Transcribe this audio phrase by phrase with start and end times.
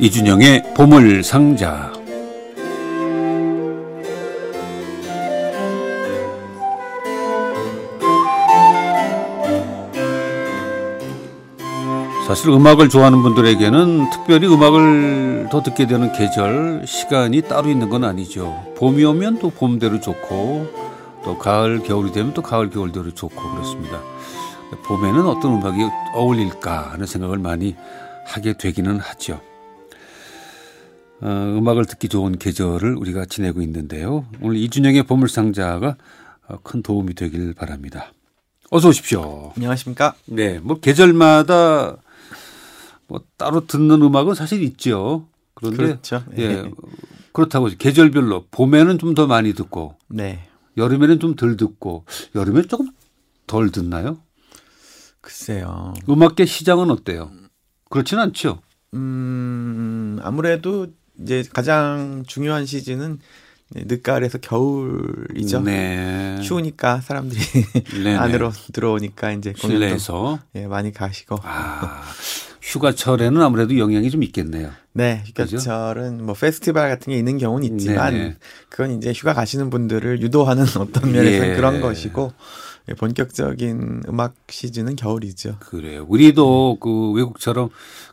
[0.00, 1.92] 이준영의 보물상자
[12.28, 18.66] 사실 음악을 좋아하는 분들에게는 특별히 음악을 더 듣게 되는 계절, 시간이 따로 있는 건 아니죠.
[18.76, 20.68] 봄이 오면 또 봄대로 좋고,
[21.24, 23.98] 또 가을, 겨울이 되면 또 가을, 겨울대로 좋고 그렇습니다.
[24.84, 27.74] 봄에는 어떤 음악이 어울릴까 하는 생각을 많이
[28.26, 29.40] 하게 되기는 하죠.
[31.20, 31.26] 어,
[31.58, 34.26] 음악을 듣기 좋은 계절을 우리가 지내고 있는데요.
[34.40, 35.96] 오늘 이준영의 보물상자가
[36.48, 38.12] 어, 큰 도움이 되길 바랍니다.
[38.70, 39.52] 어서 오십시오.
[39.56, 40.14] 안녕하십니까?
[40.26, 41.96] 네, 뭐 계절마다
[43.08, 45.26] 뭐 따로 듣는 음악은 사실 있죠.
[45.54, 46.22] 그런데 그렇죠.
[46.36, 46.70] 예.
[47.32, 50.46] 그렇다고 계절별로 봄에는 좀 더 많이 듣고 네.
[50.76, 52.90] 여름에는 좀 덜 듣고 여름에는 조금
[53.46, 54.18] 덜 듣나요?
[55.20, 55.94] 글쎄요.
[56.08, 57.30] 음악계 시장은 어때요?
[57.90, 58.60] 그렇지는 않죠.
[58.94, 60.88] 음, 아무래도
[61.22, 63.18] 이제 가장 중요한 시즌은
[63.70, 65.60] 늦가을에서 겨울이죠.
[65.60, 66.40] 네.
[66.42, 67.40] 추우니까 사람들이.
[68.16, 71.38] 안으로 들어오니까 이제 공연도 실내에서 예, 많이 가시고.
[71.42, 72.02] 아
[72.62, 74.70] 휴가철에는 아무래도 영향이 좀 있겠네요.
[74.92, 75.22] 네?
[75.26, 78.36] 휴가철은 뭐 페스티벌 같은 게 있는 경우는 있지만 네네.
[78.68, 81.48] 그건 이제 휴가 가시는 분들을 유도하는 어떤 면에서 예.
[81.48, 82.32] 는 그런 것이고
[82.88, 85.56] 예, 본격적인 음악 시즌은 겨울이죠.
[85.60, 86.06] 그래요.
[86.08, 87.68] 우리도 그 외국처럼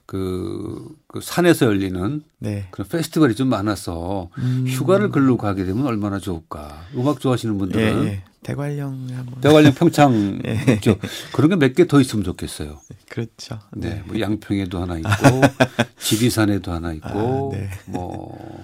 [0.06, 2.68] 그, 그 산에서 열리는 네.
[2.72, 4.30] 그런 페스티벌이 좀 많아서
[4.68, 6.82] 휴가를 글로 가게 되면 얼마나 좋을까.
[6.96, 8.24] 음악 좋아하시는 예, 분들은 예.
[8.46, 10.74] 대관령 한번 대관령 평창 예.
[10.76, 10.98] 있죠.
[11.34, 12.80] 그런 게 몇 개 더 있으면 좋겠어요.
[13.10, 13.60] 그렇죠.
[13.76, 15.10] 네, 뭐 양평에도 하나 있고
[16.00, 17.70] 지리산에도 하나 있고 아, 네.
[17.88, 18.56] 뭐저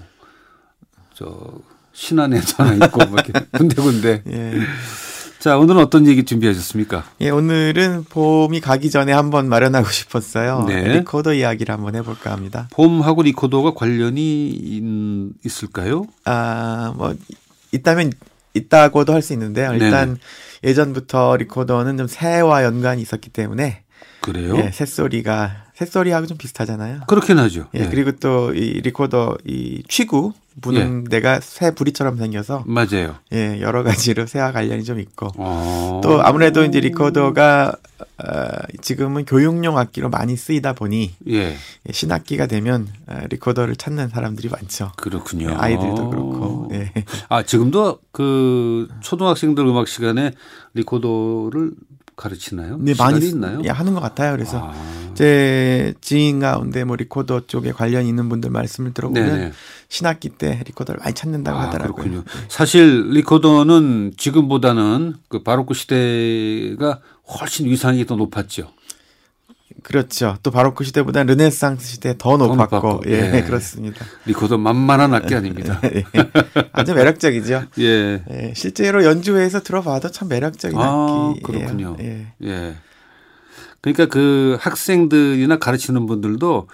[1.93, 4.23] 신안에도 하나 있고 뭐 이렇게 군데군데.
[4.27, 4.53] 예.
[5.39, 7.03] 자, 오늘은 어떤 얘기 준비하셨습니까?
[7.21, 10.65] 예, 오늘은 봄이 가기 전에 한번 마련하고 싶었어요.
[10.67, 10.99] 네.
[10.99, 12.67] 리코더 이야기를 한번 해볼까 합니다.
[12.71, 16.05] 봄하고 리코더가 관련이 있- 있을까요?
[16.25, 17.15] 아, 뭐,
[17.71, 18.11] 있다면
[18.53, 19.73] 있다고도 할 수 있는데요.
[19.73, 20.17] 일단
[20.63, 23.83] 예전부터 리코더는 좀 새와 연관이 있었기 때문에
[24.21, 24.55] 그래요?
[24.57, 27.01] 예, 새소리가 새소리하고 좀 비슷하잖아요.
[27.07, 27.67] 그렇긴 하죠.
[27.75, 27.87] 예, 예.
[27.89, 33.15] 그리고 또 이 리코더 이 취구 부는 데가 새 부리처럼 생겨서 맞아요.
[33.33, 36.01] 예, 여러 가지로 새와 관련이 좀 있고 어.
[36.03, 37.73] 또 아무래도 이제 리코더가
[38.23, 38.49] 어,
[38.81, 44.91] 지금은 교육용 악기로 많이 쓰이다 보니 예, 예, 신학기가 되면 어, 리코더를 찾는 사람들이 많죠.
[44.97, 45.49] 그렇군요.
[45.49, 46.69] 예, 아이들도 그렇고.
[46.73, 46.91] 예.
[47.29, 50.33] 아, 지금도 그 초등학생들 음악 시간에
[50.75, 51.71] 리코더를
[52.21, 52.77] 가르치나요?
[52.79, 53.61] 네, 많이 있나요?
[53.65, 54.31] 예, 하는 것 같아요.
[54.33, 55.11] 그래서 아.
[55.15, 59.51] 제 지인 가운데 뭐 리코더 쪽에 관련 있는 분들 말씀을 들어보면 네네.
[59.89, 61.95] 신학기 때 리코더를 많이 찾는다고 아, 하더라고요.
[61.95, 62.23] 그렇군요.
[62.47, 66.99] 사실 리코더는 지금보다는 그 바로크 시대가
[67.39, 68.71] 훨씬 위상이 더 높았죠.
[69.83, 70.37] 그렇죠.
[70.43, 73.41] 또 바로크 시대보다는 르네상스 시대 더 높았고, 높았고, 예, 예.
[73.43, 74.05] 그렇습니다.
[74.25, 75.79] 리코더 만만한 악기 아닙니다.
[75.83, 76.03] 예.
[76.71, 77.63] 아주 매력적이죠.
[77.79, 78.23] 예.
[78.29, 81.43] 예, 실제로 연주회에서 들어봐도 참 매력적인 아, 악기예요.
[81.43, 81.97] 그렇군요.
[81.99, 82.27] 예.
[82.43, 82.75] 예.
[83.81, 86.67] 그러니까 그 학생들이나 가르치는 분들도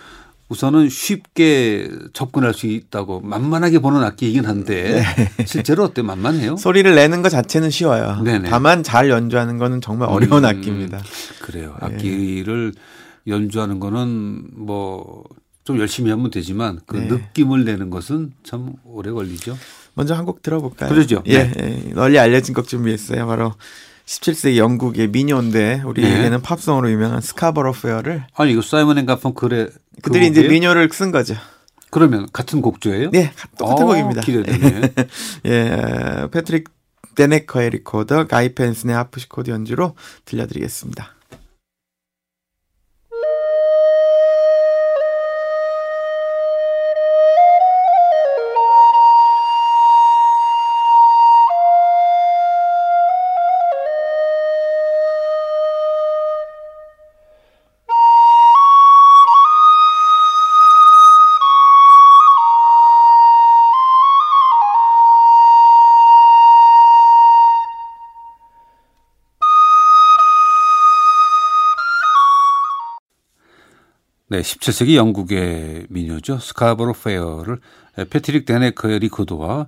[0.50, 5.04] 우선은 쉽게 접근할 수 있다고 만만하게 보는 악기이긴 한데
[5.46, 6.56] 실제로 어때 만만해요?
[6.56, 8.22] 소리를 내는 것 자체는 쉬워요.
[8.24, 8.50] 네네.
[8.50, 11.02] 다만 잘 연주하는 거는 정말 어려운 음, 악기입니다.
[11.42, 11.76] 그래요.
[11.82, 12.74] 악기를
[13.28, 15.24] 연주하는 거는 뭐
[15.68, 17.08] 좀 열심히 하면 되지만 그 네.
[17.08, 19.58] 느낌을 내는 것은 참 오래 걸리죠.
[19.96, 20.88] 먼저 한 곡 들어볼까요?
[20.90, 21.22] 그러죠.
[21.26, 21.84] 예, 네.
[21.90, 23.28] 예, 널리 알려진 곡 준비했어요.
[23.28, 23.54] 바로
[24.06, 26.42] 17세기 영국의 민요인데 우리에게는 네.
[26.42, 30.52] 팝송으로 유명한 Scarborough Fair를 아니 이거 사이먼 앤 가펑클의 그 그들이 이제 곡이에요?
[30.54, 31.36] 민요를 쓴 거죠.
[31.90, 33.10] 그러면 같은 곡조예요?
[33.12, 34.22] 네, 똑같은 어, 곡입니다.
[34.22, 34.94] 기대되네.
[35.48, 36.70] 예, 패트릭
[37.16, 41.17] 데네커의 리코더, 가이 펜슨의 하프시코드 연주로 들려드리겠습니다.
[74.30, 76.40] 네, 17세기 영국의 민요죠.
[76.40, 77.60] Scarborough Fair를
[78.10, 79.68] 패트릭 데네커의 리코더와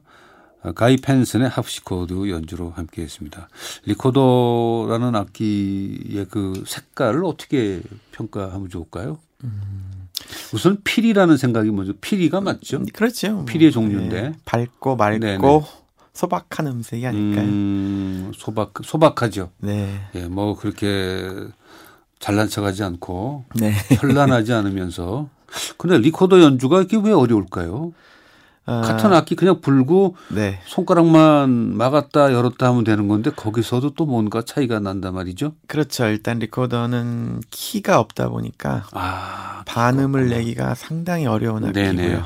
[0.76, 3.48] 가이 펜슨의 하프시코드 연주로 함께 했습니다.
[3.86, 9.18] 리코더라는 악기의 그 색깔을 어떻게 평가하면 좋을까요?
[10.54, 12.84] 우선 피리라는 생각이 먼저 피리가 맞죠?
[12.92, 13.32] 그렇죠.
[13.32, 14.18] 뭐, 피리의 종류인데.
[14.18, 15.40] 예, 밝고 맑고 네네.
[16.14, 17.46] 소박한 음색이 아닐까요?
[17.46, 19.52] 음, 소박 소박하죠.
[19.60, 20.02] 네.
[20.16, 21.30] 예, 뭐 그렇게
[22.20, 23.74] 잘난 척하지 않고 네.
[23.90, 25.30] 현란하지 않으면서
[25.78, 27.94] 근데 리코더 연주가 이게 왜 어려울까요?
[28.66, 30.60] 아, 같은 악기 그냥 불고 네.
[30.68, 35.54] 손가락만 막았다 열었다 하면 되는 건데 거기서도 또 뭔가 차이가 난단 말이죠.
[35.66, 36.06] 그렇죠.
[36.06, 41.94] 일단 리코더는 키가 없다 보니까 아, 반음을 내기가 상당히 어려운 악기고요.
[41.94, 42.22] 네네.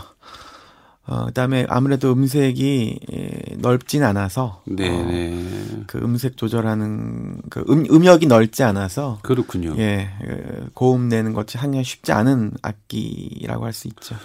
[1.06, 5.34] 어, 그다음에 아무래도 음색이 예, 넓진 않아서 네네.
[5.34, 9.76] 어, 그 음색 조절하는 그 음, 음역이 넓지 않아서 그렇군요.
[9.78, 14.16] 예그 고음 내는 것이 상당히 쉽지 않은 악기라고 할 수 있죠.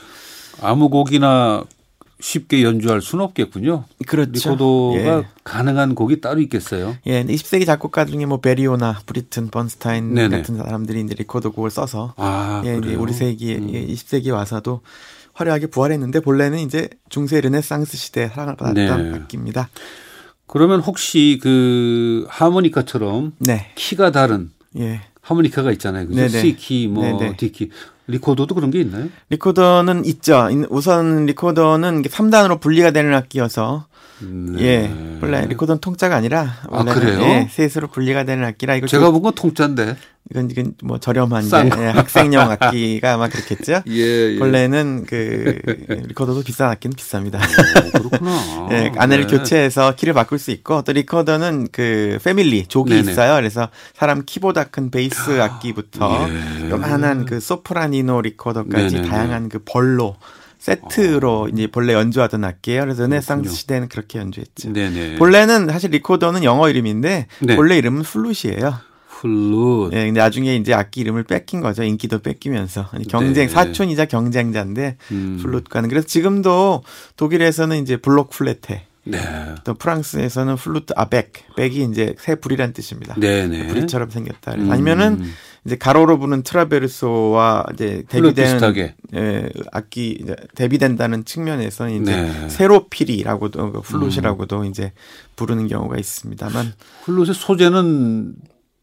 [0.60, 1.64] 아무 곡이나
[2.20, 3.84] 쉽게 연주할 수는 없겠군요.
[4.06, 4.30] 그렇죠.
[4.32, 5.24] 리코더가 예.
[5.44, 6.96] 가능한 곡이 따로 있겠어요.
[7.06, 10.38] 예, 20세기 작곡가 중에 뭐 베리오나 브리튼 번스타인 네네.
[10.38, 13.00] 같은 사람들이 이제 리코더 곡을 써서 아, 예, 이제 그래요?
[13.00, 13.70] 우리 세기 음.
[13.72, 14.80] 예, 20세기 와서도
[15.38, 19.16] 화려하게 부활했는데 본래는 이제 중세 르네상스 시대에 사랑을 받았던 네.
[19.18, 19.68] 악기입니다.
[20.48, 25.00] 그러면 혹시 그 하모니카처럼 네, 키가 다른 예.
[25.22, 26.08] 하모니카가 있잖아요.
[26.08, 26.16] 그죠?
[26.16, 26.28] 네네.
[26.40, 27.36] C 키, 뭐 네네.
[27.36, 27.70] D 키.
[28.08, 29.08] 리코더도 그런 게 있나요?
[29.30, 30.48] 리코더는 있죠.
[30.50, 33.86] 인- 우선 리코더는 3단으로 분리가 되는 악기여서
[34.20, 34.62] 네.
[34.62, 37.20] 예, 원래 리코더는 통짜가 아니라 아, 원래는 그래요?
[37.22, 39.96] 예, 셋으로 분리가 되는 악기라 이거 제가 본 건 통짜인데.
[40.30, 41.64] 이건 이건 뭐 저렴한 거.
[41.82, 43.82] 예, 학생용 악기가 아마 그렇겠죠.
[43.88, 44.38] 예, 예.
[44.38, 45.58] 원래는 그
[46.08, 47.36] 리코더도 비싼 악기는 비쌉니다.
[47.36, 48.68] 어, 그렇구나.
[48.72, 49.36] 예, 안을 네.
[49.38, 53.10] 교체해서 키를 바꿀 수 있고 또 리코더는 그 family 족이 네네.
[53.10, 53.36] 있어요.
[53.36, 56.70] 그래서 사람 키보다 큰 베이스 악기부터 예.
[56.70, 59.08] 요만한 그 소프라니노 리코더까지 네네네.
[59.08, 60.16] 다양한 그 벌로
[60.58, 62.82] 세트로 이제 본래 연주하던 악기예요.
[62.82, 63.54] 그래서 르네상스.
[63.54, 64.72] 시대는 그렇게 연주했죠.
[64.72, 65.16] 네네.
[65.16, 67.56] 본래는 사실 리코더는 영어 이름인데 네.
[67.56, 68.74] 본래 이름은 플룻이에요.
[69.20, 69.92] 플룻.
[69.94, 71.82] 예, 근데 나중에 이제 악기 이름을 뺏긴 거죠.
[71.82, 73.48] 인기도 뺏기면서 경쟁 네.
[73.48, 75.38] 사촌이자 경쟁자인데 음.
[75.42, 76.82] 플룻과는 그래서 지금도
[77.16, 79.54] 독일에서는 이제 Blockflöte 네.
[79.64, 83.14] 또 프랑스에서는 flûte à bec bec이 이제 새 부리란 뜻입니다.
[83.18, 83.68] 네네.
[83.68, 84.54] 부리처럼 생겼다.
[84.54, 84.70] 음.
[84.70, 85.22] 아니면은
[85.64, 88.94] 이제 가로로 부는 traverso와 이제 비슷하게.
[89.14, 92.48] 예, 악기 이제 대비된다는 측면에서는 이제 네.
[92.48, 94.64] 세로피리라고도 그 플룻이라고도 음.
[94.66, 94.92] 이제
[95.36, 96.72] 부르는 경우가 있습니다만
[97.04, 98.34] 플룻의 소재는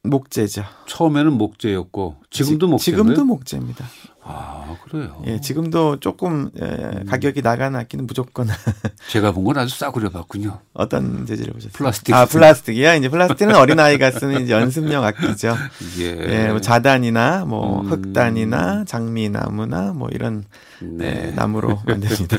[0.10, 0.64] 목재죠.
[0.88, 3.04] 처음에는 목재였고 지금도 지- 목재인가요?
[3.04, 3.86] 지금도 목재입니다.
[4.28, 5.22] 아 그래요.
[5.28, 7.06] 예, 지금도 조금 예, 음.
[7.06, 8.48] 가격이 나가는 악기는 무조건
[9.12, 10.62] 제가 본 건 아주 싸구려 봤군요.
[10.74, 11.74] 어떤 재질을 보셨어요?
[11.74, 12.16] 플라스틱.
[12.16, 12.96] 아 플라스틱이야.
[12.96, 15.56] 이제 플라스틱은 어린 아이가 쓰는 이제 연습용 악기죠.
[16.00, 16.06] 예.
[16.46, 17.86] 예, 뭐 자단이나 뭐 음.
[17.92, 20.44] 흑단이나 장미나무나 뭐 이런
[20.82, 21.28] 네.
[21.28, 22.38] 예, 나무로 만듭니다.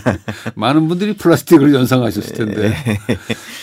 [0.57, 2.75] 많은 분들이 플라스틱을 연상하셨을 텐데.
[2.89, 2.99] 예.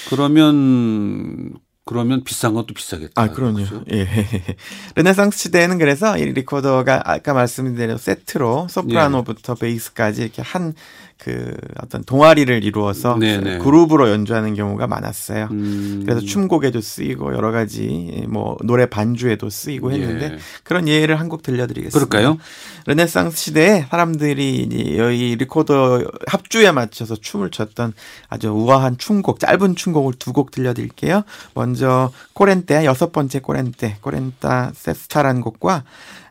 [0.09, 1.51] 그러면
[1.85, 3.21] 그러면 비싼 것도 비싸겠다.
[3.21, 3.55] 아, 그럼요.
[3.55, 3.83] 그렇죠?
[3.91, 4.07] 예.
[4.95, 10.73] 르네상스 시대에는 그래서 이 리코더가 아까 말씀드린 세트로 소프라노부터 베이스까지 이렇게 한
[11.17, 13.59] 그 어떤 동아리를 이루어서 네네.
[13.59, 15.47] 그룹으로 연주하는 경우가 많았어요.
[15.51, 16.01] 음.
[16.05, 20.37] 그래서 춤곡에도 쓰이고 여러 가지 뭐 노래 반주에도 쓰이고 했는데 예.
[20.63, 22.05] 그런 예를 한 곡 들려드리겠습니다.
[22.05, 22.37] 그럴까요?
[22.85, 27.93] 르네상스 시대에 사람들이 여기 리코더 합주에 맞춰서 춤을 췄던
[28.29, 31.23] 아주 우아한 춤곡, 짧은 춤곡을 두 곡 들려드릴게요.
[31.53, 35.83] 먼저 코렌테 여섯 번째 corrente, corrente sesta라는 곡과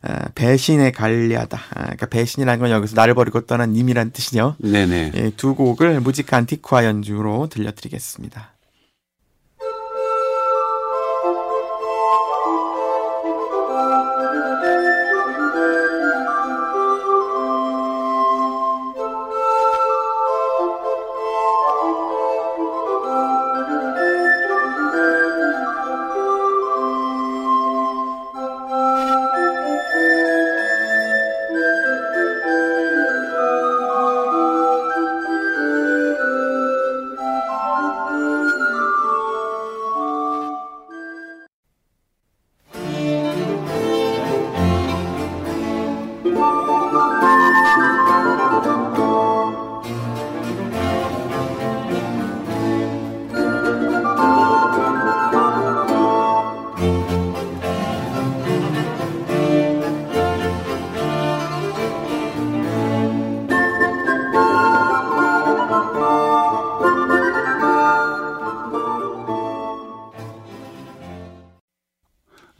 [0.04, 1.56] 어, 배신의 gagliarda.
[1.74, 4.56] 아, 그러니까 배신이라는 건 여기서 나를 버리고 떠난 님이란 뜻이죠.
[4.58, 5.12] 네 네.
[5.14, 8.52] 예, 두 곡을 Musica Antiqua 연주로 들려드리겠습니다.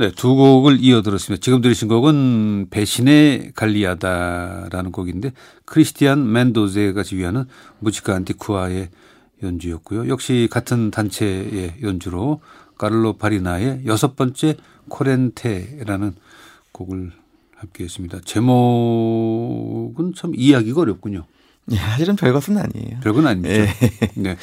[0.03, 1.41] 네, 두 곡을 이어 들었습니다.
[1.41, 5.33] 지금 들으신 곡은 배신의 갈리아다라는 곡인데
[5.65, 7.45] 크리스티안 멘도제가 지휘하는
[7.79, 8.89] 무지카 안티쿠아의
[9.45, 10.09] 연주였고요.
[10.09, 12.41] 역시 같은 단체의 연주로
[12.79, 14.57] 카를로 파리나의 여섯 번째
[14.89, 16.17] 코렌테라는
[16.73, 17.13] 곡을
[17.55, 18.19] 함께 했습니다.
[18.25, 21.27] 제목은 참 이해하기가 어렵군요.
[21.71, 22.99] 예, 사실은 별것은 아니에요.
[23.05, 23.49] 별건 아니죠.
[23.49, 23.69] 예.
[24.17, 24.37] 네.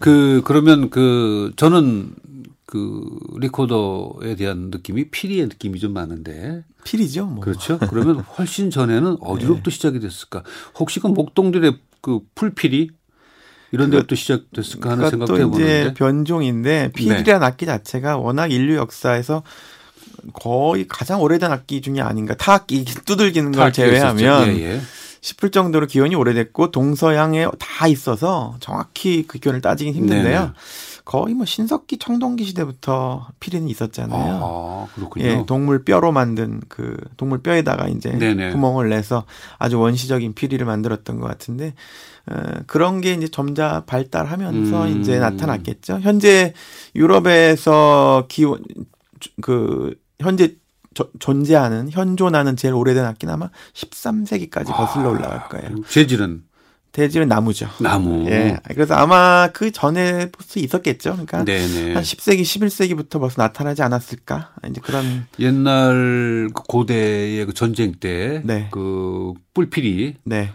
[0.00, 2.16] 그 그러면 그 저는
[2.66, 3.04] 그
[3.36, 7.26] 리코더에 대한 느낌이 피리의 느낌이 좀 많은데 피리죠.
[7.26, 7.40] 뭐.
[7.44, 7.78] 그렇죠.
[7.78, 10.42] 그러면 훨씬 전에는 어디로부터 시작이 됐을까?
[10.78, 12.90] 혹시 그 목동들의 그 풀피리
[13.72, 15.94] 이런 데부터 시작됐을까 하는 생각도 그것도 이제 해보는데.
[15.94, 19.42] 변종인데 피리라는 악기 자체가 워낙 인류 역사에서
[20.32, 24.80] 거의 가장 오래된 악기 중에 아닌가 타악기 두들기는 걸 제외하면 예, 예.
[25.20, 30.40] 싶을 정도로 기원이 오래됐고 동서양에 다 있어서 정확히 그 기원을 따지긴 힘든데요.
[30.40, 30.52] 네네.
[31.04, 34.40] 거의 뭐 신석기 청동기 시대부터 피리는 있었잖아요.
[34.42, 35.24] 아, 그렇군요.
[35.26, 38.52] 예, 동물 뼈로 만든 그 동물 뼈에다가 이제 네네.
[38.52, 39.24] 구멍을 내서
[39.58, 41.74] 아주 원시적인 피리를 만들었던 것 같은데
[42.26, 42.34] 어,
[42.66, 45.00] 그런 게 이제 점자 발달하면서 음.
[45.00, 46.00] 이제 나타났겠죠.
[46.00, 46.54] 현재
[46.96, 48.64] 유럽에서 기원
[49.42, 50.56] 그 현재
[50.94, 55.82] 저- 존재하는 현존하는 제일 오래된 악기는 아마 13세기까지 거슬러 올라갈 거예요.
[55.88, 56.44] 재질은
[56.94, 57.68] 대지는 나무죠.
[57.80, 58.24] 나무.
[58.30, 58.56] 예.
[58.68, 61.10] 그래서 아마 그 전에 벌써 있었겠죠.
[61.12, 61.92] 그러니까 네네.
[61.92, 64.52] 한 10세기, 11세기부터 벌써 나타나지 않았을까?
[64.70, 68.68] 이제 그런 옛날 그 고대의 그 전쟁 때 네.
[68.70, 70.52] 그 뿔필이 네.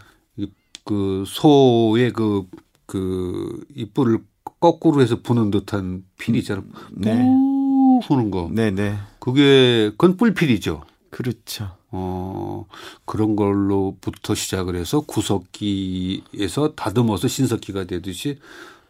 [0.85, 2.45] 그 소의 그,
[2.85, 4.19] 그, 이 뿔을
[4.59, 6.63] 거꾸로 해서 부는 듯한 필이 있잖아.
[6.91, 7.15] 네.
[7.15, 8.49] 뿌 부는 거.
[8.51, 8.95] 네, 네.
[9.19, 10.83] 그게, 그건 뿔필이죠.
[11.11, 11.78] 그렇죠.
[11.91, 12.65] 어,
[13.05, 18.39] 그런 걸로부터 시작을 해서 구석기에서 다듬어서 신석기가 되듯이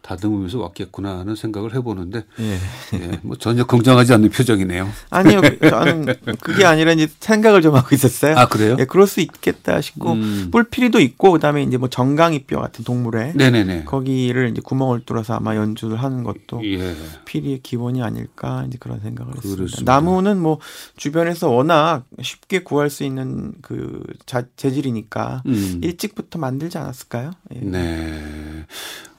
[0.02, 2.54] 다듬으면서 왔겠구나 하는 생각을 해보는데, 예.
[2.98, 4.90] 예, 뭐 전혀 긍정하지 않는 표정이네요.
[5.10, 5.42] 아니요.
[5.70, 6.06] 저는
[6.42, 8.36] 그게 아니라 이제 생각을 좀 하고 있었어요.
[8.38, 8.76] 아, 그래요?
[8.80, 10.50] 예, 그럴 수 있겠다 싶고 음.
[10.52, 13.84] 뿔피리도 있고 그다음에 이제 뭐 정강이뼈 같은 동물에 네네네.
[13.86, 16.96] 거기를 이제 구멍을 뚫어서 아마 연주를 하는 것도 예.
[17.26, 19.58] 피리의 기본이 아닐까 이제 그런 생각을 했습니다.
[19.58, 19.94] 그렇습니다.
[19.94, 20.60] 나무는 뭐
[20.98, 25.82] 주변에서 워낙 쉽게 구할 수 있는 그 자, 재질이니까 음.
[25.84, 27.32] 일찍부터 만들지 않았을까요?
[27.56, 27.60] 예.
[27.60, 28.66] 네.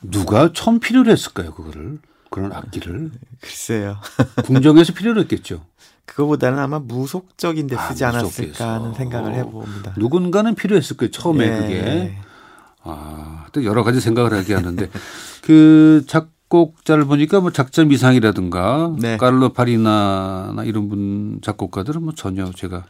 [0.02, 1.99] 누가 처음 필요로 했을까요, 그거를?
[2.30, 3.11] 그런 악기를?
[3.40, 3.97] 글쎄요.
[4.45, 5.64] 궁정에서 필요로 했겠죠.
[6.07, 8.64] 그거보다는 아마 무속적인 데 아, 쓰지 무속에서.
[8.64, 9.95] 않았을까 하는 생각을 해봅니다.
[9.97, 11.50] 누군가는 필요했을 거예요, 처음에 예.
[11.59, 12.16] 그게.
[12.83, 14.88] 아, 또 여러 가지 생각을 하게 하는데,
[15.45, 19.16] 그 작곡자를 보니까 뭐 작전 미상이라든가, 네.
[19.19, 22.85] 깔로 파리나나 이런 분 작곡가들은 뭐 전혀 제가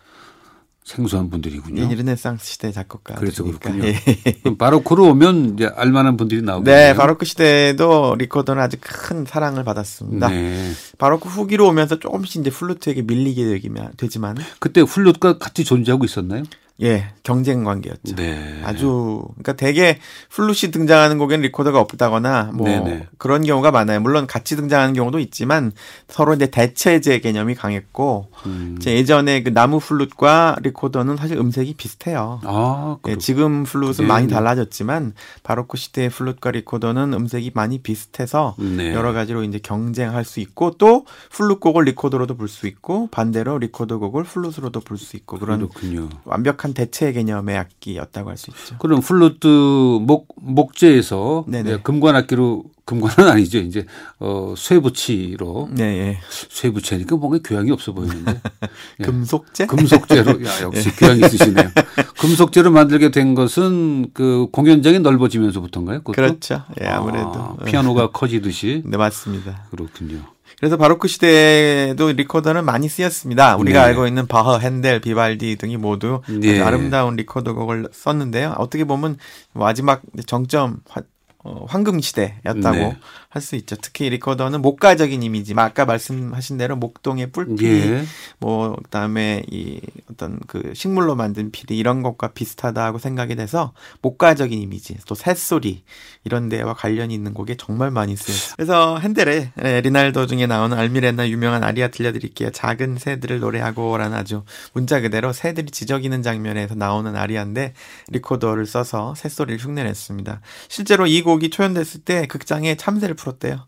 [0.90, 1.82] 생소한 분들이군요.
[1.82, 3.14] 예, 르네상스 시대 작곡가.
[3.14, 3.84] 그래서 그렇군요.
[3.84, 3.94] 예.
[4.42, 6.76] 그럼 바로크로 오면 이제 알만한 분들이 나오겠네요.
[6.76, 10.28] 네, 바로크 시대에도 리코더는 아주 큰 사랑을 받았습니다.
[10.28, 10.72] 네.
[10.98, 16.42] 바로크 후기로 오면서 조금씩 이제 플루트에게 밀리게 되기만 되지만 그때 플룻과 같이 존재하고 있었나요?
[16.82, 18.16] 예, 경쟁 관계였죠.
[18.16, 18.60] 네.
[18.64, 19.98] 아주 그러니까 대개
[20.30, 23.08] 플룻이 등장하는 곡에는 리코더가 없다거나 뭐 네네.
[23.18, 24.00] 그런 경우가 많아요.
[24.00, 25.72] 물론 같이 등장하는 경우도 있지만
[26.08, 28.76] 서로 이제 대체재 개념이 강했고 음.
[28.78, 32.40] 이제 예전에 그 나무 플룻과 리코더는 사실 음색이 비슷해요.
[32.44, 34.06] 아, 예, 그렇 지금 플룻은 네.
[34.06, 38.94] 많이 달라졌지만 바로크 시대의 플룻과 리코더는 음색이 많이 비슷해서 네.
[38.94, 44.24] 여러 가지로 이제 경쟁할 수 있고 또 플룻 곡을 리코더로도 불수 있고 반대로 리코더 곡을
[44.24, 46.08] 플룻으로도 불수 있고 그런 그렇군요.
[46.24, 48.76] 완벽한 대체 개념의 악기였다고 할 수 있죠.
[48.78, 51.70] 그럼 플루트 목 목재에서 네네.
[51.70, 53.58] 네, 금관 악기로 금관은 아니죠.
[53.58, 53.86] 이제
[54.18, 56.18] 어 쇠붙이로 네, 예.
[56.48, 58.40] 쇠붙이니까 뭔가 교양이 없어 보이는데
[59.00, 59.04] 예.
[59.04, 59.66] 금속제?
[59.66, 61.70] 금속제로 야 역시 교양이 있으시네요.
[62.18, 65.98] 금속제로 만들게 된 것은 그 공연장이 넓어지면서부터인가요?
[66.00, 66.14] 그것도?
[66.16, 66.62] 그렇죠.
[66.80, 67.32] 예, 아무래도.
[67.34, 69.66] 아, 피아노가 커지듯이 네, 맞습니다.
[69.70, 70.18] 그렇군요.
[70.58, 73.56] 그래서 바로크 시대에도 리코더는 많이 쓰였습니다.
[73.56, 73.86] 우리가 네.
[73.88, 76.52] 알고 있는 바흐, 헨델, 비발디 등이 모두 네.
[76.52, 78.54] 아주 아름다운 리코더 곡을 썼는데요.
[78.58, 79.16] 어떻게 보면
[79.52, 81.02] 마지막 정점 화-
[81.42, 82.98] 어, 황금 시대였다고 네.
[83.32, 83.76] 할 수 있죠.
[83.76, 88.04] 특히 리코더는 목가적인 이미지, 아까 말씀하신 대로 목동의 뿔피, 예.
[88.40, 93.72] 뭐 그다음에 이 어떤 그 식물로 만든 피리 이런 것과 비슷하다고 생각이 돼서
[94.02, 95.84] 목가적인 이미지 또 새소리
[96.24, 98.54] 이런 데와 관련이 있는 곡에 정말 많이 쓰였어요.
[98.56, 102.50] 그래서 핸델의 예, 리날도 중에 나오는 알미레나 유명한 아리아 들려드릴게요.
[102.50, 107.74] 작은 새들을 노래하고라는 아주 문자 그대로 새들이 지저귀는 장면에서 나오는 아리아인데
[108.08, 110.40] 리코더를 써서 새소리를 흉내냈습니다.
[110.68, 113.66] 실제로 이 곡이 초연됐을 때 극장에 참새를 풀었대요.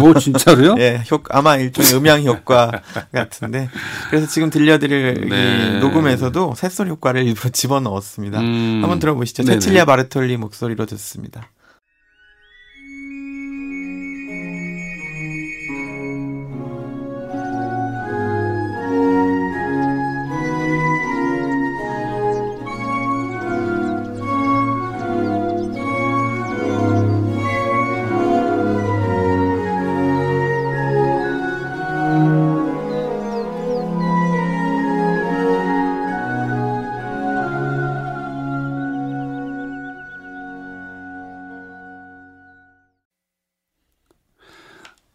[0.00, 0.76] 오 진짜로요?
[0.80, 2.70] 예, 효 아마 일종의 음향 효과
[3.12, 3.68] 같은데
[4.10, 5.76] 그래서 지금 들려드릴 네.
[5.76, 8.40] 이 녹음에서도 새소리 효과를 일부러 집어 넣었습니다.
[8.40, 8.80] 음.
[8.82, 9.42] 한번 들어보시죠.
[9.42, 11.48] 세칠리아 바르톨리 목소리로 듣습니다.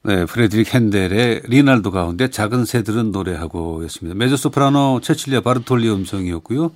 [0.10, 4.18] 네, 프레드릭 헨델의 리날도 가운데 작은 새들은 노래하고였습니다.
[4.18, 6.72] 메조소프라노 체칠리아 바르톨리 음성이었고요.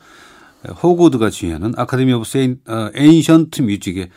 [0.84, 4.10] 호고드가 주연하는 Academy of Saint 어, Ancient Music의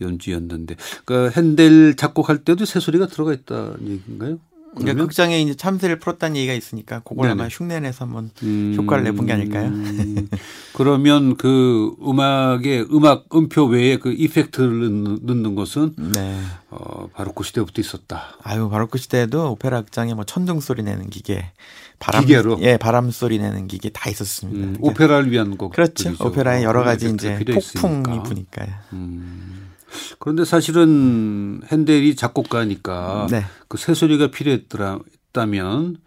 [0.00, 4.38] 연주였는데 그 헨델 작곡할 때도 새소리가 들어가 있다는 얘기인가요?
[4.74, 5.06] 그러니까 그러면?
[5.06, 7.48] 극장에 이제 참새를 풀었다는 얘기가 있으니까 그걸 아마 네네.
[7.52, 9.70] 흉내내서 한번 음, 효과를 내본 게 아닐까요?
[10.74, 16.40] 그러면 그 음악의 음악 음표 외에 그 effect를 넣는, 것은 네.
[16.70, 18.36] 어, 바로 그 시대부터 있었다.
[18.42, 21.52] 아유 바로크 시대에도 오페라 극장에 뭐 천둥 소리 내는 기계,
[21.98, 22.58] 바람 기계로?
[22.60, 24.58] 예 바람 소리 내는 기계 다 있었습니다.
[24.58, 25.72] 음, 그러니까 오페라를 위한 곡.
[25.72, 26.12] 그렇죠.
[26.18, 28.22] 오페라에 여러 가지 이제 폭풍이.
[28.24, 28.68] 부니까요.
[28.92, 29.63] 음.
[30.18, 33.44] 그런데 사실은 핸델이 작곡가니까 네.
[33.68, 35.98] 그 새소리가 필요했다면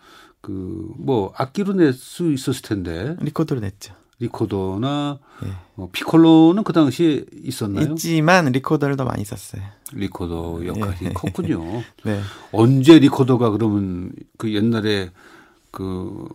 [0.41, 3.93] 그 뭐 악기로 낼 수 있었을 텐데 리코더로 냈죠.
[4.19, 5.51] 리코더나 예.
[5.75, 7.91] 어, 피콜로는 그 당시에 있었나요?
[7.91, 9.61] 있지만 리코더를 더 많이 썼어요.
[9.93, 11.09] 리코더 역할이 예.
[11.09, 11.63] 컸군요.
[12.03, 12.21] 네.
[12.51, 15.11] 언제 리코더가 그러면 그 옛날에
[15.71, 16.27] 그,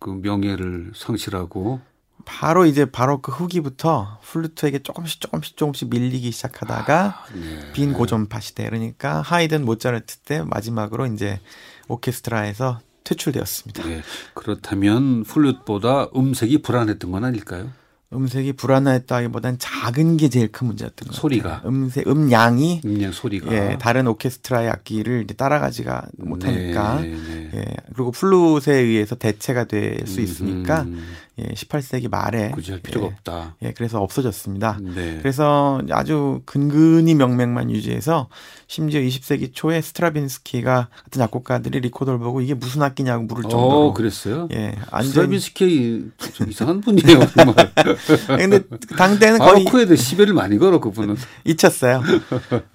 [0.00, 1.80] 그 명예를 상실하고
[2.24, 7.72] 바로 이제 바로 그 후기부터 플루트에게 조금씩 조금씩 조금씩 밀리기 시작하다가 네.
[7.72, 11.40] 빈 고전파 시대 그러니까 하이든 모차르트 때 마지막으로 이제
[11.88, 13.88] 오케스트라에서 퇴출되었습니다.
[13.90, 14.02] 예.
[14.32, 17.70] 그렇다면 플룻보다 음색이 불안했던 건 아닐까요?
[18.12, 21.62] 음색이 불안했다기보단 작은 게 제일 큰 문제였던 것 소리가.
[21.66, 27.50] 음색 음량이 그냥 소리가 예, 다른 오케스트라의 악기를 이제 따라가지가 못하니까 네, 네.
[27.54, 31.02] 예, 그리고 플룻에 의해서 대체가 될 수 있으니까 음,
[31.40, 33.56] 예, 18세기 말에 굳이 할 필요가 예, 없다.
[33.62, 34.78] 예, 그래서 없어졌습니다.
[34.80, 35.18] 네.
[35.20, 38.28] 그래서 아주 근근히 명맥만 유지해서
[38.68, 44.48] 심지어 20세기 초에 스트라빈스키가 같은 작곡가들이 리코더를 보고 이게 무슨 악기냐고 물을 정도로 어, 그랬어요?
[44.52, 47.72] 예, 완전 스트라빈스키 좀 이상한 분이에요, 정말.
[48.38, 48.60] 근데
[48.96, 51.16] 당대는 거의 바로크에도 시베를 많이 걸어 그분은.
[51.44, 52.02] 잊혔어요.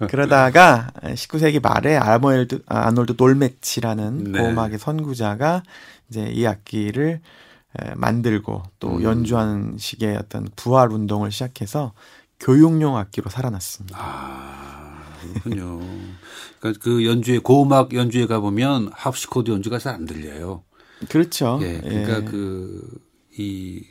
[0.08, 4.38] 그러다가 19세기 말에 아모엘드 아, 아놀드 놀메치라는 네.
[4.38, 5.62] 보험악의 선구자가
[6.10, 7.20] 이제 이 악기를 에,
[7.96, 9.02] 만들고 또 음.
[9.02, 11.92] 연주하는 식의 어떤 부활 운동을 시작해서
[12.40, 13.96] 교육용 악기로 살아났습니다.
[14.00, 15.80] 아, 그렇군요.
[16.58, 20.64] 그러니까 그 연주회 고음악 연주회 가 보면 합시코드 연주가 잘 안 들려요.
[21.08, 21.58] 그렇죠.
[21.62, 23.84] 예, 그러니까 그이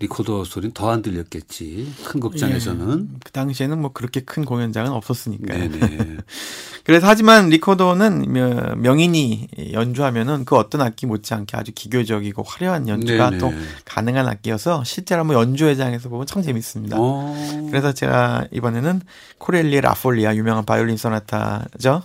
[0.00, 1.92] 리코더 소리는 더 안 들렸겠지.
[2.04, 3.08] 큰 극장에서는.
[3.24, 5.58] 그 당시에는 뭐 그렇게 큰 공연장은 없었으니까요.
[5.70, 6.16] 네네.
[6.84, 13.38] 그래서 하지만 리코더는 명- 명인이 연주하면은 그 어떤 악기 못지않게 아주 기교적이고 화려한 연주가 네네.
[13.38, 13.52] 또
[13.84, 16.96] 가능한 악기여서 실제로 한번 연주회장에서 보면 참 재밌습니다.
[16.98, 17.66] 어.
[17.70, 19.02] 그래서 제가 이번에는
[19.38, 22.02] 코렐리의 라폴리아 유명한 바이올린 소나타죠.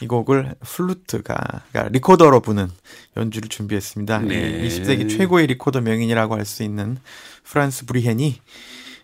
[0.00, 2.68] 이 곡을 플루트가 그러니까 리코더로 부는
[3.16, 4.18] 연주를 준비했습니다.
[4.20, 4.62] 네.
[4.62, 6.98] 예, 20세기 최고의 리코더 명인이라고 할 수 있는
[7.44, 8.40] 프란스 브뤼헨이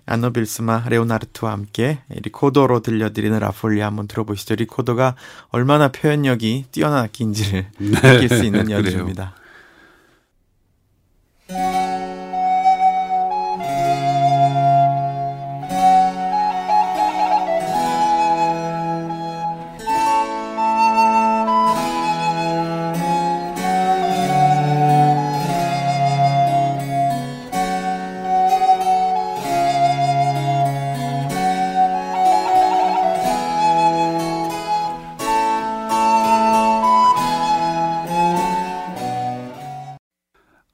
[0.04, 4.56] 안너 빌스마 레온하르트와 함께 리코더로 들려드리는 라폴리아 한번 들어보시죠.
[4.56, 5.14] 리코더가
[5.50, 8.70] 얼마나 표현력이 뛰어난 악기인지를 느낄 수 있는.
[8.70, 9.34] 연주입니다.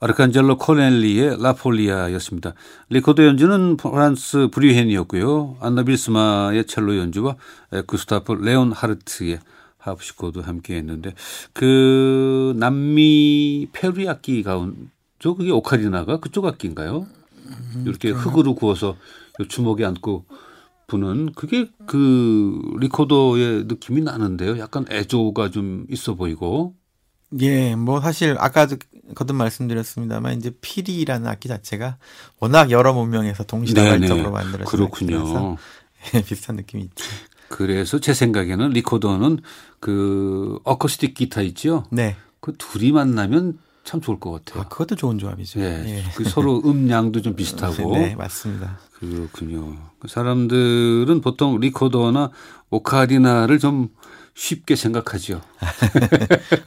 [0.01, 2.55] 아르칸젤로 코렐리의 라폴리아였습니다.
[2.89, 5.57] 리코더 연주는 프란스 브뤼헨이었고요.
[5.61, 7.37] 안너 빌스마의 첼로 연주와
[7.87, 9.41] 구스타프 레온하르트의
[9.79, 11.15] 하프시코드도 함께 했는데
[11.53, 17.07] 그 남미 페루 악기 가운데 저 그게 오카리나가 그쪽 악기인가요?
[17.85, 18.97] 이렇게 흙으로 구워서
[19.41, 20.27] 요 주먹에 안고
[20.87, 24.59] 부는 그게 그 리코더의 느낌이 나는데요.
[24.59, 26.75] 약간 애조가 좀 있어 보이고
[27.41, 28.77] 예, 뭐 사실 아까도
[29.15, 31.97] 거듭 말씀드렸습니다만 이제 피리라는 악기 자체가
[32.41, 35.57] 워낙 여러 문명에서 동시다발적으로 만들어진 그렇군요.
[36.15, 37.05] 예, 비슷한 느낌이 있죠.
[37.49, 39.41] 그래서 제 생각에는 리코더는
[39.81, 41.85] 그 어쿠스틱 기타 있죠.
[41.91, 44.63] 네, 그 둘이 만나면 참 좋을 것 같아요.
[44.63, 45.61] 아, 그것도 좋은 조합이죠.
[45.61, 48.79] 예, 그 서로 음량도 좀 비슷하고 네, 맞습니다.
[48.93, 49.77] 그렇군요.
[49.99, 52.31] 그 사람들은 보통 리코더나
[52.71, 53.89] 오카리나를 좀
[54.39, 55.41] 쉽게 생각하죠.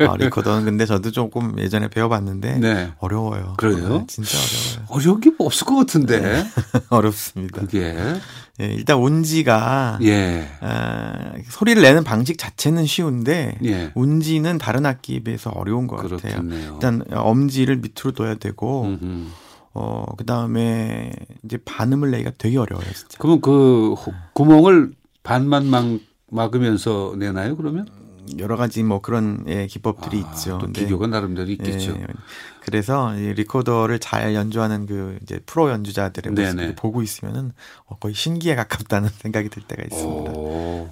[0.06, 2.92] 아, 리코더는 근데 저도 조금 예전에 배워봤는데 네.
[3.00, 3.54] 어려워요.
[3.58, 4.00] 그래요?
[4.00, 4.88] 네, 진짜 어려워요.
[4.90, 6.44] 어려운 게뭐 없을 것 같은데
[6.90, 7.62] 어렵습니다.
[7.62, 7.96] 그게
[8.60, 15.50] 예, 일단 운지가 예, 아, 소리를 내는 방식 자체는 쉬운데 예, 운지는 다른 악기에 비해서
[15.52, 16.18] 어려운 것 같아요.
[16.20, 16.74] 그렇겠네요.
[16.74, 19.28] 일단 엄지를 밑으로 둬야 되고 음흠.
[19.74, 21.14] 어 그 다음에
[21.46, 23.16] 이제 반음을 내기가 되게 어려워요, 진짜.
[23.18, 24.92] 그러면 그 호- 구멍을
[25.24, 25.86] 반만 막,
[26.32, 27.56] 막으면서 내나요?
[27.56, 27.88] 그러면
[28.38, 30.60] 여러 가지 뭐 그런 예, 기법들이 아, 있죠.
[30.62, 31.92] 또 기교가 나름대로 있겠죠.
[31.92, 32.08] 예,
[32.62, 36.54] 그래서 이 리코더를 잘 연주하는 그 이제 프로 연주자들의 네네.
[36.54, 37.52] 모습을 보고 있으면은
[37.86, 40.32] 어, 거의 신기에 가깝다는 생각이 들 때가 있습니다.
[40.32, 40.90] 오.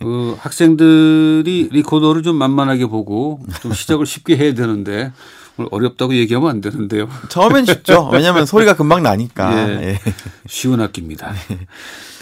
[0.00, 5.12] 그 학생들이 리코더를 좀 만만하게 보고 좀 시작을 쉽게 해야 되는데
[5.70, 7.08] 어렵다고 얘기하면 안 되는데요.
[7.28, 8.08] 처음엔 쉽죠.
[8.12, 9.68] 왜냐하면 소리가 금방 나니까.
[9.68, 9.82] 예.
[9.82, 9.98] 예.
[10.46, 11.34] 쉬운 악기입니다.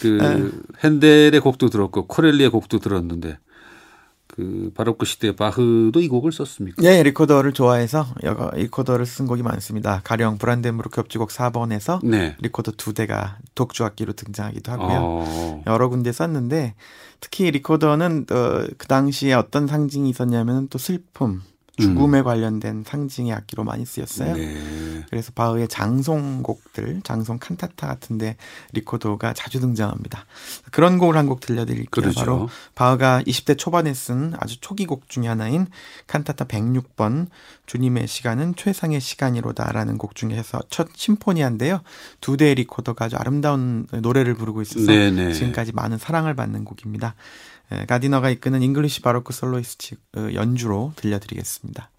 [0.01, 3.39] 그 헨델의 곡도 들었고 코렐리의 곡도 들었는데
[4.35, 6.83] 그 바로크 시대 바흐도 이 곡을 썼습니까?
[6.83, 10.01] 예, 리코더를 좋아해서 여러 리코더를 쓴 곡이 많습니다.
[10.03, 12.35] 가령 브란덴부르크 협주곡 4번에서 네.
[12.41, 14.99] 리코더 두 대가 독주 악기로 등장하기도 하고요.
[15.01, 15.63] 어.
[15.69, 16.75] 여러 군데 썼는데
[17.21, 21.41] 특히 리코더는 어, 그 당시에 어떤 상징이 있었냐면 또 슬픔,
[21.79, 24.33] 죽음에 관련된 상징의 악기로 많이 쓰였어요.
[24.33, 24.37] 음.
[24.37, 25.05] 네.
[25.11, 28.37] 그래서 바흐의 장송곡들, 장송 칸타타 같은데
[28.73, 30.25] 리코더가 자주 등장합니다.
[30.71, 31.87] 그런 곡을 한 곡 들려드릴게요.
[31.89, 32.21] 그렇죠.
[32.21, 35.67] 바로 바흐가 20대 초반에 쓴 아주 초기 곡 중에 하나인
[36.07, 37.29] 칸타타 106번
[37.67, 41.81] 주님의 시간은 최상의 시간이로다라는 곡 중에서 첫 심포니아인데요.
[42.21, 45.33] 두 대의 리코더가 아주 아름다운 노래를 부르고 있어서 네네.
[45.33, 47.15] 지금까지 많은 사랑을 받는 곡입니다.
[47.75, 51.91] 에, 가디너가 이끄는 잉글리시 바로크 솔로이스트 어, 연주로 들려드리겠습니다.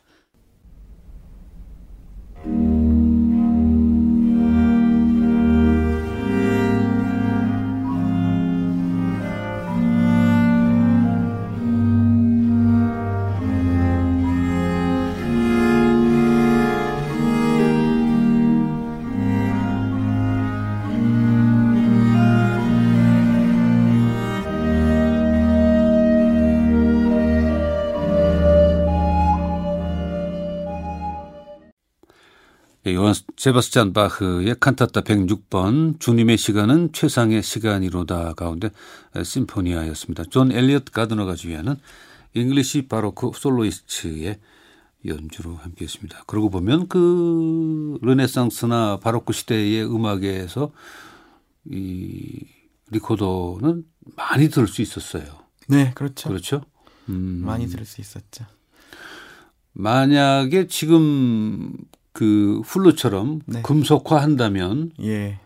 [32.95, 38.69] 요한 세바스찬 바흐의 칸타타 106번 주님의 시간은 최상의 시간이로다 가운데
[39.15, 40.23] 에, 심포니아였습니다.
[40.29, 41.75] 존 엘리엇 가드너가 지휘하는
[42.36, 44.39] 잉글리시 바로크 솔로이스츠의
[45.05, 46.23] 연주로 함께했습니다.
[46.25, 50.71] 그러고 보면 그 르네상스나 바로크 시대의 음악에서
[51.65, 52.45] 이
[52.91, 53.84] 리코더는
[54.15, 55.25] 많이 들을 수 있었어요.
[55.67, 56.29] 네, 그렇죠.
[56.29, 56.62] 그렇죠?
[57.10, 57.41] 음.
[57.45, 58.45] 많이 들을 수 있었죠.
[59.73, 61.73] 만약에 지금
[62.15, 63.62] 그 플루트처럼 네.
[63.62, 65.38] 금속화한다면 예.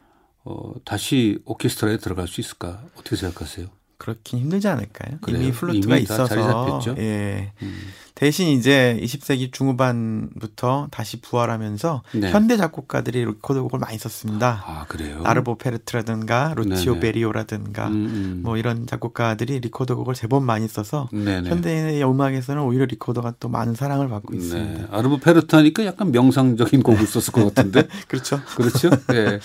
[0.46, 2.84] 어, 다시 오케스트라에 들어갈 수 있을까?
[2.96, 3.68] 어떻게 생각하세요?
[3.98, 5.18] 그렇긴 힘들지 않을까요?
[5.22, 5.42] 그래요?
[5.42, 6.96] 이미 플루트가 이미 있어서 자리 잡혔죠?
[7.00, 7.54] 예.
[7.64, 7.80] 음.
[8.20, 12.32] 대신 이제 20세기 중후반부터 다시 부활하면서 네.
[12.32, 14.62] 현대 작곡가들이 리코더곡을 많이 썼습니다.
[14.66, 15.22] 아 그래요?
[15.22, 17.00] 아르보 페르트라든가 루치오 네네.
[17.00, 18.42] 베리오라든가 음, 음.
[18.44, 21.50] 뭐 이런 작곡가들이 리코더곡을 제법 많이 써서 네네.
[21.50, 24.40] 현대의 음악에서는 오히려 리코더가 또 많은 사랑을 받고 네.
[24.40, 24.88] 있습니다.
[24.92, 28.42] 아르보 페르트 하니까 약간 명상적인 곡을 썼을 것 같은데 그렇죠.
[28.58, 28.90] 그렇죠?
[29.08, 29.40] 네.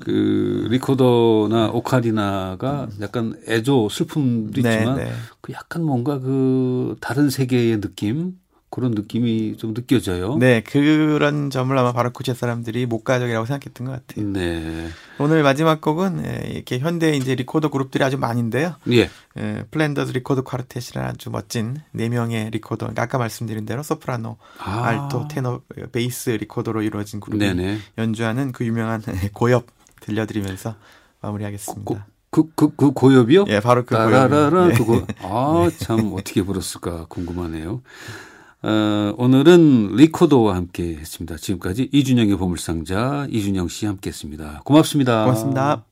[0.00, 5.12] 그 리코더나 오카리나가 약간 애조 슬픔도 네, 있지만 네.
[5.40, 8.07] 그 약간 뭔가 그 다른 세계의 느낌
[8.70, 10.36] 그런 느낌이 좀 느껴져요.
[10.36, 14.26] 네, 그런 점을 아마 바로크 시대 사람들이 목가적이라고 생각했던 것 같아요.
[14.26, 14.88] 네.
[15.18, 18.74] 오늘 마지막 곡은 예, 이렇게 현대 이제 리코더 그룹들이 아주 많은데요.
[18.90, 19.08] 예.
[19.38, 24.84] 예, 플랜더스 리코더 쿼르텟이라는 아주 멋진 네 명의 리코더, 그러니까 아까 말씀드린 대로 소프라노, 아.
[24.84, 27.78] 알토, 테너, 베이스 리코더로 이루어진 그룹이 네네.
[27.96, 29.66] 연주하는 그 유명한 고엽
[30.00, 30.76] 들려드리면서
[31.22, 32.06] 마무리하겠습니다.
[32.30, 33.46] 그, 그, 그 고엽이요?
[33.48, 34.08] 예, 바로 그 고엽.
[34.70, 34.74] 예.
[34.74, 37.82] 그거 아 참 어떻게 불었을까 궁금하네요.
[38.62, 41.36] 어, 오늘은 리코더와 함께 했습니다.
[41.36, 44.62] 지금까지 이준영의 보물상자 이준영 씨 함께 했습니다.
[44.64, 45.24] 고맙습니다.
[45.24, 45.87] 고맙습니다.